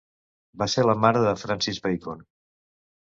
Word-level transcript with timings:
Va 0.61 0.67
ser 0.75 0.85
la 0.87 0.95
mare 1.03 1.21
de 1.25 1.35
Francis 1.43 1.81
Bacon. 1.85 2.25